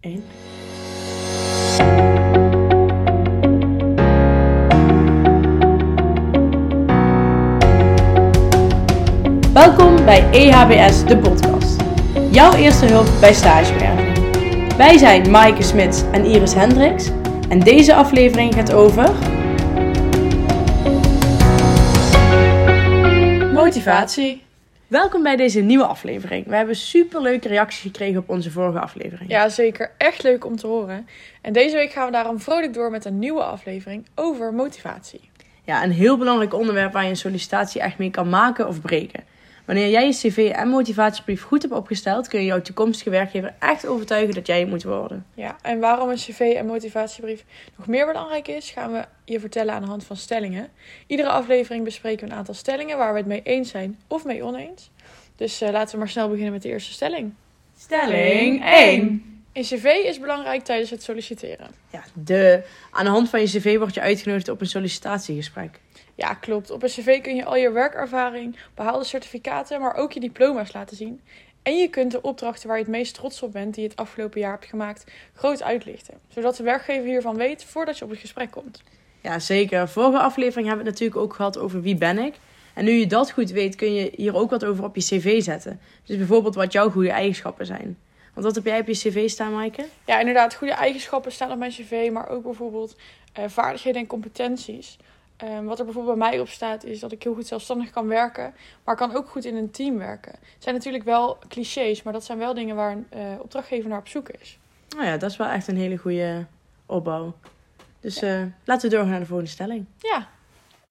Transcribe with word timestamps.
1. 0.00 0.22
Welkom 9.52 10.04
bij 10.04 10.30
EHBS, 10.30 11.04
de 11.04 11.18
podcast. 11.18 11.76
Jouw 12.30 12.52
eerste 12.52 12.86
hulp 12.86 13.06
bij 13.20 13.32
stagewerving. 13.32 14.74
Wij 14.76 14.98
zijn 14.98 15.30
Maaike 15.30 15.62
Smits 15.62 16.02
en 16.12 16.24
Iris 16.24 16.54
Hendricks. 16.54 17.10
En 17.48 17.60
deze 17.60 17.94
aflevering 17.94 18.54
gaat 18.54 18.72
over... 18.72 19.10
Motivatie. 23.52 24.49
Welkom 24.90 25.22
bij 25.22 25.36
deze 25.36 25.60
nieuwe 25.60 25.84
aflevering. 25.84 26.46
We 26.46 26.56
hebben 26.56 26.76
super 26.76 27.22
leuke 27.22 27.48
reacties 27.48 27.80
gekregen 27.80 28.20
op 28.20 28.28
onze 28.28 28.50
vorige 28.50 28.80
aflevering. 28.80 29.30
Ja, 29.30 29.48
zeker. 29.48 29.90
Echt 29.98 30.22
leuk 30.22 30.44
om 30.44 30.56
te 30.56 30.66
horen. 30.66 31.08
En 31.40 31.52
deze 31.52 31.76
week 31.76 31.90
gaan 31.92 32.06
we 32.06 32.12
daarom 32.12 32.40
vrolijk 32.40 32.74
door 32.74 32.90
met 32.90 33.04
een 33.04 33.18
nieuwe 33.18 33.42
aflevering 33.42 34.06
over 34.14 34.54
motivatie. 34.54 35.30
Ja, 35.64 35.84
een 35.84 35.92
heel 35.92 36.18
belangrijk 36.18 36.54
onderwerp 36.54 36.92
waar 36.92 37.04
je 37.04 37.08
een 37.08 37.16
sollicitatie 37.16 37.80
echt 37.80 37.98
mee 37.98 38.10
kan 38.10 38.28
maken 38.28 38.68
of 38.68 38.80
breken. 38.80 39.24
Wanneer 39.70 39.90
jij 39.90 40.06
je 40.06 40.12
cv 40.12 40.52
en 40.54 40.68
motivatiebrief 40.68 41.42
goed 41.42 41.62
hebt 41.62 41.74
opgesteld, 41.74 42.28
kun 42.28 42.40
je 42.40 42.46
jouw 42.46 42.62
toekomstige 42.62 43.10
werkgever 43.10 43.54
echt 43.58 43.86
overtuigen 43.86 44.34
dat 44.34 44.46
jij 44.46 44.60
het 44.60 44.68
moet 44.68 44.82
worden. 44.82 45.26
Ja, 45.34 45.56
en 45.62 45.80
waarom 45.80 46.08
een 46.08 46.16
cv 46.16 46.40
en 46.56 46.66
motivatiebrief 46.66 47.44
nog 47.76 47.86
meer 47.86 48.06
belangrijk 48.06 48.48
is, 48.48 48.70
gaan 48.70 48.92
we 48.92 49.04
je 49.24 49.40
vertellen 49.40 49.74
aan 49.74 49.82
de 49.82 49.88
hand 49.88 50.04
van 50.04 50.16
stellingen. 50.16 50.68
Iedere 51.06 51.28
aflevering 51.28 51.84
bespreken 51.84 52.26
we 52.26 52.32
een 52.32 52.38
aantal 52.38 52.54
stellingen 52.54 52.98
waar 52.98 53.12
we 53.12 53.18
het 53.18 53.28
mee 53.28 53.42
eens 53.42 53.70
zijn 53.70 53.98
of 54.06 54.24
mee 54.24 54.42
oneens. 54.42 54.90
Dus 55.36 55.60
eh, 55.60 55.70
laten 55.70 55.92
we 55.92 55.98
maar 55.98 56.08
snel 56.08 56.28
beginnen 56.28 56.52
met 56.52 56.62
de 56.62 56.68
eerste 56.68 56.92
stelling. 56.92 57.32
Stelling 57.78 58.64
1. 58.64 59.29
Een 59.52 59.62
cv 59.62 59.84
is 59.84 60.20
belangrijk 60.20 60.64
tijdens 60.64 60.90
het 60.90 61.02
solliciteren. 61.02 61.70
Ja, 61.90 62.04
de, 62.12 62.62
aan 62.90 63.04
de 63.04 63.10
hand 63.10 63.28
van 63.28 63.40
je 63.40 63.46
cv 63.46 63.78
word 63.78 63.94
je 63.94 64.00
uitgenodigd 64.00 64.48
op 64.48 64.60
een 64.60 64.66
sollicitatiegesprek. 64.66 65.80
Ja, 66.14 66.34
klopt. 66.34 66.70
Op 66.70 66.82
een 66.82 66.88
cv 66.88 67.20
kun 67.20 67.36
je 67.36 67.44
al 67.44 67.56
je 67.56 67.70
werkervaring, 67.70 68.56
behaalde 68.74 69.04
certificaten, 69.04 69.80
maar 69.80 69.94
ook 69.94 70.12
je 70.12 70.20
diploma's 70.20 70.72
laten 70.72 70.96
zien. 70.96 71.20
En 71.62 71.76
je 71.76 71.88
kunt 71.88 72.10
de 72.10 72.22
opdrachten 72.22 72.68
waar 72.68 72.76
je 72.76 72.82
het 72.82 72.92
meest 72.92 73.14
trots 73.14 73.42
op 73.42 73.52
bent, 73.52 73.74
die 73.74 73.82
je 73.82 73.88
het 73.88 73.98
afgelopen 73.98 74.40
jaar 74.40 74.52
hebt 74.52 74.66
gemaakt, 74.66 75.04
groot 75.34 75.62
uitlichten. 75.62 76.14
Zodat 76.28 76.56
de 76.56 76.62
werkgever 76.62 77.04
hiervan 77.04 77.36
weet 77.36 77.64
voordat 77.64 77.98
je 77.98 78.04
op 78.04 78.10
het 78.10 78.20
gesprek 78.20 78.50
komt. 78.50 78.82
Ja, 79.20 79.38
zeker. 79.38 79.88
Vorige 79.88 80.18
aflevering 80.18 80.66
hebben 80.66 80.84
we 80.84 80.90
het 80.90 81.00
natuurlijk 81.00 81.30
ook 81.30 81.34
gehad 81.36 81.58
over 81.58 81.82
wie 81.82 81.96
ben 81.96 82.18
ik. 82.18 82.34
En 82.74 82.84
nu 82.84 82.90
je 82.90 83.06
dat 83.06 83.30
goed 83.30 83.50
weet, 83.50 83.74
kun 83.74 83.94
je 83.94 84.12
hier 84.16 84.34
ook 84.34 84.50
wat 84.50 84.64
over 84.64 84.84
op 84.84 84.96
je 84.96 85.02
cv 85.02 85.42
zetten. 85.42 85.80
Dus 86.04 86.16
bijvoorbeeld 86.16 86.54
wat 86.54 86.72
jouw 86.72 86.90
goede 86.90 87.10
eigenschappen 87.10 87.66
zijn. 87.66 87.98
Want 88.34 88.46
wat 88.46 88.54
heb 88.54 88.64
jij 88.64 88.80
op 88.80 88.86
je 88.86 88.92
cv 88.92 89.28
staan, 89.28 89.52
Maaike? 89.52 89.86
Ja, 90.04 90.18
inderdaad. 90.18 90.54
Goede 90.54 90.72
eigenschappen 90.72 91.32
staan 91.32 91.50
op 91.52 91.58
mijn 91.58 91.70
cv, 91.70 92.10
maar 92.12 92.28
ook 92.28 92.42
bijvoorbeeld 92.42 92.96
eh, 93.32 93.44
vaardigheden 93.48 94.00
en 94.00 94.06
competenties. 94.06 94.98
Um, 95.44 95.64
wat 95.64 95.78
er 95.78 95.84
bijvoorbeeld 95.84 96.18
bij 96.18 96.28
mij 96.28 96.40
op 96.40 96.48
staat, 96.48 96.84
is 96.84 97.00
dat 97.00 97.12
ik 97.12 97.22
heel 97.22 97.34
goed 97.34 97.46
zelfstandig 97.46 97.90
kan 97.90 98.06
werken, 98.06 98.54
maar 98.84 98.96
kan 98.96 99.14
ook 99.14 99.28
goed 99.28 99.44
in 99.44 99.56
een 99.56 99.70
team 99.70 99.98
werken. 99.98 100.32
Het 100.32 100.62
zijn 100.62 100.74
natuurlijk 100.74 101.04
wel 101.04 101.38
clichés, 101.48 102.02
maar 102.02 102.12
dat 102.12 102.24
zijn 102.24 102.38
wel 102.38 102.54
dingen 102.54 102.76
waar 102.76 102.92
een 102.92 103.06
uh, 103.14 103.40
opdrachtgever 103.40 103.88
naar 103.88 103.98
op 103.98 104.08
zoek 104.08 104.28
is. 104.28 104.58
Nou 104.88 105.06
ja, 105.06 105.16
dat 105.16 105.30
is 105.30 105.36
wel 105.36 105.48
echt 105.48 105.68
een 105.68 105.76
hele 105.76 105.96
goede 105.96 106.46
opbouw. 106.86 107.34
Dus 108.00 108.20
ja. 108.20 108.40
uh, 108.40 108.46
laten 108.64 108.88
we 108.88 108.94
doorgaan 108.94 109.10
naar 109.10 109.20
de 109.20 109.26
volgende 109.26 109.50
stelling. 109.50 109.84
Ja. 109.98 110.28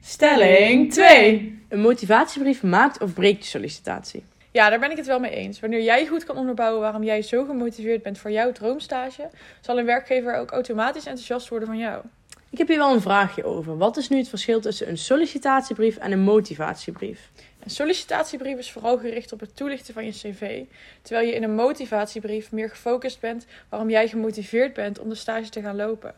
Stelling 0.00 0.92
2. 0.92 1.64
Een 1.68 1.80
motivatiebrief 1.80 2.62
maakt 2.62 3.00
of 3.00 3.12
breekt 3.12 3.42
je 3.42 3.50
sollicitatie. 3.50 4.24
Ja, 4.56 4.70
daar 4.70 4.78
ben 4.78 4.90
ik 4.90 4.96
het 4.96 5.06
wel 5.06 5.18
mee 5.18 5.30
eens. 5.30 5.60
Wanneer 5.60 5.82
jij 5.82 6.06
goed 6.06 6.24
kan 6.24 6.36
onderbouwen 6.36 6.80
waarom 6.80 7.02
jij 7.02 7.22
zo 7.22 7.44
gemotiveerd 7.44 8.02
bent 8.02 8.18
voor 8.18 8.30
jouw 8.30 8.52
droomstage, 8.52 9.28
zal 9.60 9.78
een 9.78 9.84
werkgever 9.84 10.34
ook 10.34 10.50
automatisch 10.50 11.06
enthousiast 11.06 11.48
worden 11.48 11.68
van 11.68 11.78
jou. 11.78 12.04
Ik 12.50 12.58
heb 12.58 12.68
hier 12.68 12.78
wel 12.78 12.92
een 12.92 13.00
vraagje 13.00 13.44
over. 13.44 13.76
Wat 13.76 13.96
is 13.96 14.08
nu 14.08 14.16
het 14.16 14.28
verschil 14.28 14.60
tussen 14.60 14.88
een 14.88 14.98
sollicitatiebrief 14.98 15.96
en 15.96 16.12
een 16.12 16.20
motivatiebrief? 16.20 17.30
Een 17.64 17.70
sollicitatiebrief 17.70 18.58
is 18.58 18.72
vooral 18.72 18.98
gericht 18.98 19.32
op 19.32 19.40
het 19.40 19.56
toelichten 19.56 19.94
van 19.94 20.04
je 20.04 20.10
cv, 20.10 20.62
terwijl 21.02 21.26
je 21.26 21.34
in 21.34 21.42
een 21.42 21.54
motivatiebrief 21.54 22.52
meer 22.52 22.68
gefocust 22.68 23.20
bent 23.20 23.46
waarom 23.68 23.90
jij 23.90 24.08
gemotiveerd 24.08 24.74
bent 24.74 24.98
om 24.98 25.08
de 25.08 25.14
stage 25.14 25.48
te 25.48 25.60
gaan 25.60 25.76
lopen. 25.76 26.14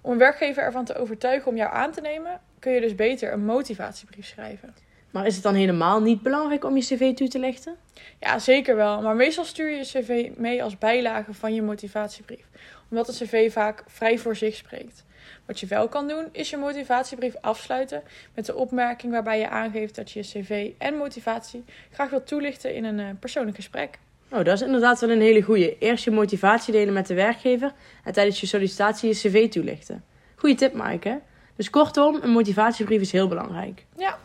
Om 0.00 0.12
een 0.12 0.18
werkgever 0.18 0.62
ervan 0.62 0.84
te 0.84 0.94
overtuigen 0.94 1.50
om 1.50 1.56
jou 1.56 1.72
aan 1.72 1.92
te 1.92 2.00
nemen, 2.00 2.40
kun 2.58 2.72
je 2.72 2.80
dus 2.80 2.94
beter 2.94 3.32
een 3.32 3.44
motivatiebrief 3.44 4.26
schrijven. 4.26 4.74
Maar 5.10 5.26
is 5.26 5.34
het 5.34 5.42
dan 5.42 5.54
helemaal 5.54 6.00
niet 6.00 6.22
belangrijk 6.22 6.64
om 6.64 6.76
je 6.76 6.82
cv 6.82 7.14
toe 7.14 7.28
te 7.28 7.38
lichten? 7.38 7.74
Ja, 8.20 8.38
zeker 8.38 8.76
wel. 8.76 9.02
Maar 9.02 9.16
meestal 9.16 9.44
stuur 9.44 9.70
je 9.70 9.76
je 9.76 9.82
cv 9.82 10.28
mee 10.36 10.62
als 10.62 10.78
bijlage 10.78 11.34
van 11.34 11.54
je 11.54 11.62
motivatiebrief, 11.62 12.44
omdat 12.90 13.08
een 13.08 13.14
cv 13.26 13.52
vaak 13.52 13.84
vrij 13.86 14.18
voor 14.18 14.36
zich 14.36 14.54
spreekt. 14.54 15.04
Wat 15.46 15.60
je 15.60 15.66
wel 15.66 15.88
kan 15.88 16.08
doen, 16.08 16.28
is 16.32 16.50
je 16.50 16.56
motivatiebrief 16.56 17.34
afsluiten 17.40 18.02
met 18.34 18.46
de 18.46 18.54
opmerking 18.54 19.12
waarbij 19.12 19.38
je 19.38 19.48
aangeeft 19.48 19.94
dat 19.94 20.10
je 20.10 20.18
je 20.18 20.42
cv 20.42 20.70
en 20.78 20.96
motivatie 20.96 21.64
graag 21.90 22.10
wilt 22.10 22.26
toelichten 22.26 22.74
in 22.74 22.84
een 22.84 22.98
uh, 22.98 23.06
persoonlijk 23.20 23.56
gesprek. 23.56 23.98
Oh, 24.32 24.44
dat 24.44 24.54
is 24.54 24.62
inderdaad 24.62 25.00
wel 25.00 25.10
een 25.10 25.20
hele 25.20 25.42
goeie. 25.42 25.76
Eerst 25.78 26.04
je 26.04 26.10
motivatie 26.10 26.72
delen 26.72 26.94
met 26.94 27.06
de 27.06 27.14
werkgever 27.14 27.72
en 28.04 28.12
tijdens 28.12 28.40
je 28.40 28.46
sollicitatie 28.46 29.08
je 29.08 29.14
cv 29.14 29.50
toelichten. 29.50 30.04
Goeie 30.34 30.56
tip, 30.56 30.72
Maaike. 30.72 31.20
Dus 31.56 31.70
kortom, 31.70 32.18
een 32.22 32.30
motivatiebrief 32.30 33.00
is 33.00 33.12
heel 33.12 33.28
belangrijk. 33.28 33.84
Ja. 33.96 34.18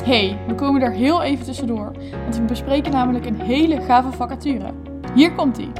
Hey, 0.00 0.38
we 0.46 0.54
komen 0.54 0.82
er 0.82 0.92
heel 0.92 1.22
even 1.22 1.44
tussendoor, 1.44 1.92
want 2.22 2.36
we 2.36 2.42
bespreken 2.42 2.92
namelijk 2.92 3.26
een 3.26 3.40
hele 3.40 3.80
gave 3.80 4.12
vacature. 4.12 4.72
Hier 5.14 5.32
komt 5.32 5.58
ie. 5.58 5.72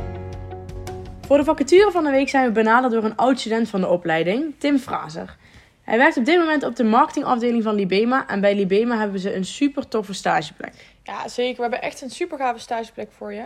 Voor 1.20 1.36
de 1.36 1.44
vacature 1.44 1.90
van 1.90 2.04
de 2.04 2.10
week 2.10 2.28
zijn 2.28 2.46
we 2.46 2.52
benaderd 2.52 2.92
door 2.92 3.04
een 3.04 3.16
oud 3.16 3.40
student 3.40 3.68
van 3.68 3.80
de 3.80 3.88
opleiding, 3.88 4.54
Tim 4.58 4.78
Fraser. 4.78 5.36
Hij 5.82 5.98
werkt 5.98 6.16
op 6.16 6.24
dit 6.24 6.38
moment 6.38 6.64
op 6.64 6.76
de 6.76 6.84
marketingafdeling 6.84 7.62
van 7.62 7.74
Libema 7.74 8.28
en 8.28 8.40
bij 8.40 8.54
Libema 8.54 8.98
hebben 8.98 9.20
ze 9.20 9.34
een 9.34 9.44
super 9.44 9.88
toffe 9.88 10.12
stageplek. 10.12 10.72
Ja, 11.02 11.28
zeker. 11.28 11.56
We 11.56 11.62
hebben 11.62 11.82
echt 11.82 12.00
een 12.00 12.10
super 12.10 12.38
gave 12.38 12.58
stageplek 12.58 13.12
voor 13.12 13.32
je. 13.32 13.44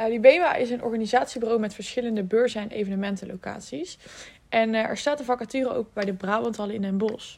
Uh, 0.00 0.08
Libema 0.08 0.54
is 0.54 0.70
een 0.70 0.82
organisatiebureau 0.82 1.60
met 1.60 1.74
verschillende 1.74 2.22
beurzen 2.22 2.60
en 2.60 2.70
evenementenlocaties. 2.70 3.98
En 4.48 4.74
uh, 4.74 4.88
er 4.88 4.96
staat 4.96 5.18
een 5.18 5.24
vacature 5.24 5.74
ook 5.74 5.92
bij 5.92 6.04
de 6.04 6.12
Brabanthal 6.12 6.68
in 6.68 6.82
Den 6.82 6.98
Bosch. 6.98 7.36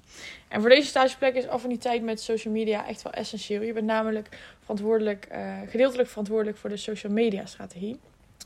En 0.48 0.60
voor 0.60 0.70
deze 0.70 0.88
stageplek 0.88 1.34
is 1.34 1.46
affiniteit 1.46 2.02
met 2.02 2.20
social 2.20 2.54
media 2.54 2.86
echt 2.86 3.02
wel 3.02 3.12
essentieel. 3.12 3.62
Je 3.62 3.72
bent 3.72 3.86
namelijk 3.86 4.28
verantwoordelijk, 4.60 5.28
uh, 5.32 5.56
gedeeltelijk 5.68 6.08
verantwoordelijk 6.08 6.56
voor 6.56 6.70
de 6.70 6.76
social 6.76 7.12
media 7.12 7.46
strategie. 7.46 7.98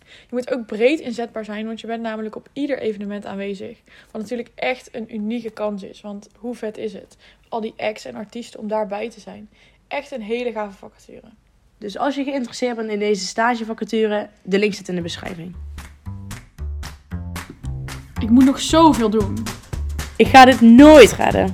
Je 0.02 0.28
moet 0.30 0.52
ook 0.52 0.66
breed 0.66 1.00
inzetbaar 1.00 1.44
zijn, 1.44 1.66
want 1.66 1.80
je 1.80 1.86
bent 1.86 2.02
namelijk 2.02 2.36
op 2.36 2.48
ieder 2.52 2.78
evenement 2.78 3.26
aanwezig. 3.26 3.78
Wat 4.10 4.20
natuurlijk 4.20 4.50
echt 4.54 4.94
een 4.94 5.14
unieke 5.14 5.50
kans 5.50 5.82
is, 5.82 6.00
want 6.00 6.28
hoe 6.36 6.54
vet 6.54 6.76
is 6.76 6.92
het? 6.92 7.16
Al 7.48 7.60
die 7.60 7.74
acts 7.76 8.04
en 8.04 8.14
artiesten 8.14 8.60
om 8.60 8.68
daarbij 8.68 9.10
te 9.10 9.20
zijn. 9.20 9.48
Echt 9.88 10.10
een 10.10 10.22
hele 10.22 10.52
gave 10.52 10.76
vacature. 10.76 11.28
Dus 11.78 11.98
als 11.98 12.14
je 12.14 12.24
geïnteresseerd 12.24 12.76
bent 12.76 12.90
in 12.90 12.98
deze 12.98 13.26
stagevacature, 13.26 14.28
de 14.42 14.58
link 14.58 14.74
zit 14.74 14.88
in 14.88 14.94
de 14.94 15.02
beschrijving. 15.02 15.54
Ik 18.22 18.30
moet 18.30 18.44
nog 18.44 18.60
zoveel 18.60 19.10
doen. 19.10 19.42
Ik 20.16 20.26
ga 20.26 20.44
dit 20.44 20.60
nooit 20.60 21.12
redden. 21.12 21.52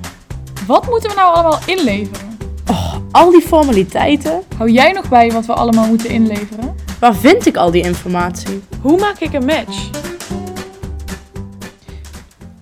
Wat 0.67 0.89
moeten 0.89 1.09
we 1.09 1.15
nou 1.15 1.33
allemaal 1.33 1.59
inleveren? 1.65 2.37
Oh, 2.67 2.95
al 3.11 3.31
die 3.31 3.41
formaliteiten. 3.41 4.43
Hou 4.57 4.71
jij 4.71 4.91
nog 4.91 5.09
bij 5.09 5.31
wat 5.31 5.45
we 5.45 5.53
allemaal 5.53 5.87
moeten 5.87 6.09
inleveren? 6.09 6.75
Waar 6.99 7.15
vind 7.15 7.45
ik 7.45 7.55
al 7.57 7.71
die 7.71 7.83
informatie? 7.83 8.63
Hoe 8.81 8.99
maak 8.99 9.19
ik 9.19 9.33
een 9.33 9.45
match? 9.45 9.89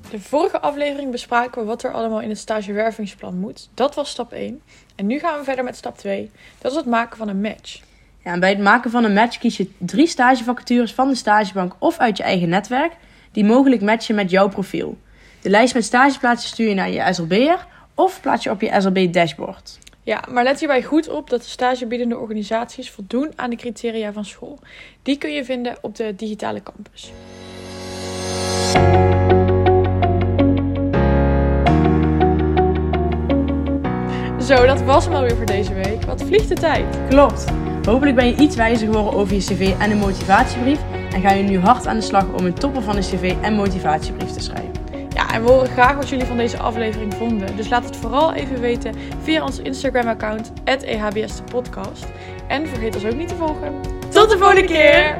De 0.09 0.19
vorige 0.19 0.59
aflevering 0.59 1.11
bespraken 1.11 1.61
we 1.61 1.67
wat 1.67 1.83
er 1.83 1.91
allemaal 1.91 2.21
in 2.21 2.29
het 2.29 2.37
stagewervingsplan 2.37 3.39
moet. 3.39 3.69
Dat 3.73 3.95
was 3.95 4.09
stap 4.09 4.31
1. 4.31 4.61
En 4.95 5.07
nu 5.07 5.19
gaan 5.19 5.37
we 5.37 5.43
verder 5.43 5.63
met 5.63 5.75
stap 5.75 5.97
2. 5.97 6.31
Dat 6.57 6.71
is 6.71 6.77
het 6.77 6.85
maken 6.85 7.17
van 7.17 7.27
een 7.27 7.41
match. 7.41 7.79
Ja, 8.23 8.31
en 8.33 8.39
bij 8.39 8.49
het 8.49 8.59
maken 8.59 8.91
van 8.91 9.03
een 9.03 9.13
match 9.13 9.37
kies 9.37 9.57
je 9.57 9.69
drie 9.77 10.07
stagevacatures 10.07 10.93
van 10.93 11.07
de 11.07 11.15
stagebank 11.15 11.75
of 11.79 11.97
uit 11.97 12.17
je 12.17 12.23
eigen 12.23 12.49
netwerk 12.49 12.91
die 13.37 13.45
mogelijk 13.45 13.81
matchen 13.81 14.15
met 14.15 14.29
jouw 14.29 14.47
profiel. 14.47 14.97
De 15.41 15.49
lijst 15.49 15.73
met 15.73 15.83
stageplaatsen 15.83 16.49
stuur 16.49 16.69
je 16.69 16.73
naar 16.73 16.89
je 16.89 17.13
SLB'er 17.13 17.67
of 17.95 18.21
plaats 18.21 18.43
je 18.43 18.49
op 18.49 18.61
je 18.61 18.75
SLB 18.77 19.13
dashboard. 19.13 19.79
Ja, 20.03 20.23
maar 20.29 20.43
let 20.43 20.59
hierbij 20.59 20.83
goed 20.83 21.09
op 21.09 21.29
dat 21.29 21.41
de 21.41 21.47
stagebiedende 21.47 22.17
organisaties 22.17 22.91
voldoen 22.91 23.31
aan 23.35 23.49
de 23.49 23.55
criteria 23.55 24.11
van 24.11 24.25
school. 24.25 24.59
Die 25.03 25.17
kun 25.17 25.33
je 25.33 25.45
vinden 25.45 25.77
op 25.81 25.95
de 25.95 26.15
digitale 26.15 26.63
campus. 26.63 27.11
Zo, 34.47 34.65
dat 34.65 34.81
was 34.81 35.05
hem 35.05 35.13
alweer 35.13 35.35
voor 35.35 35.45
deze 35.45 35.73
week. 35.73 36.03
Wat 36.03 36.23
vliegt 36.23 36.47
de 36.47 36.55
tijd? 36.55 36.85
Klopt. 37.09 37.45
Hopelijk 37.87 38.15
ben 38.15 38.27
je 38.27 38.35
iets 38.35 38.55
wijzer 38.55 38.87
geworden 38.87 39.13
over 39.13 39.33
je 39.33 39.39
cv 39.39 39.73
en 39.79 39.91
een 39.91 39.97
motivatiebrief. 39.97 40.79
En 41.13 41.21
ga 41.21 41.31
je 41.31 41.43
nu 41.43 41.59
hard 41.59 41.87
aan 41.87 41.95
de 41.95 42.01
slag 42.01 42.25
om 42.39 42.45
een 42.45 42.53
topper 42.53 42.81
van 42.81 42.95
een 42.95 43.01
cv 43.01 43.35
en 43.41 43.53
motivatiebrief 43.53 44.31
te 44.31 44.41
schrijven. 44.41 44.71
Ja, 45.13 45.33
en 45.33 45.43
we 45.43 45.51
horen 45.51 45.67
graag 45.67 45.95
wat 45.95 46.09
jullie 46.09 46.25
van 46.25 46.37
deze 46.37 46.57
aflevering 46.57 47.13
vonden. 47.13 47.55
Dus 47.55 47.69
laat 47.69 47.85
het 47.85 47.95
vooral 47.95 48.33
even 48.33 48.59
weten 48.59 48.95
via 49.21 49.43
ons 49.43 49.59
Instagram-account, 49.59 50.51
EHBS. 50.63 51.41
En 52.47 52.67
vergeet 52.67 52.95
ons 52.95 53.05
ook 53.05 53.15
niet 53.15 53.27
te 53.27 53.35
volgen. 53.35 53.73
Tot 54.09 54.29
de 54.29 54.37
volgende 54.37 54.65
keer! 54.65 55.17